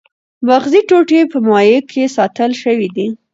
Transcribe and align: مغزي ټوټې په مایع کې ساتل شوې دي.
مغزي 0.47 0.81
ټوټې 0.89 1.21
په 1.31 1.37
مایع 1.49 1.79
کې 1.91 2.13
ساتل 2.17 2.51
شوې 2.61 2.87
دي. 2.95 3.07